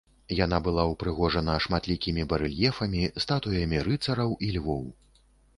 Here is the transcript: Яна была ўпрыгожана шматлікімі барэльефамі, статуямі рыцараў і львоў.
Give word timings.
Яна 0.35 0.57
была 0.67 0.85
ўпрыгожана 0.93 1.57
шматлікімі 1.67 2.25
барэльефамі, 2.31 3.13
статуямі 3.27 3.77
рыцараў 3.89 4.35
і 4.49 4.51
львоў. 4.57 4.85